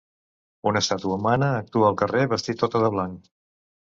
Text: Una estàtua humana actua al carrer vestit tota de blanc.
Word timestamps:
Una 0.69 0.81
estàtua 0.85 1.17
humana 1.17 1.49
actua 1.57 1.91
al 1.91 1.99
carrer 2.01 2.25
vestit 2.33 2.61
tota 2.65 2.83
de 2.87 2.93
blanc. 2.97 3.31